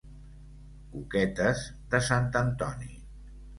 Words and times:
Coquetes 0.93 1.63
de 1.93 2.01
sant 2.09 2.35
Antoni. 2.43 2.93